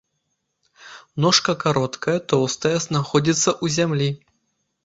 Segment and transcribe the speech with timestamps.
[1.25, 4.09] Ножка кароткая, тоўстая, знаходзіцца ў зямлі.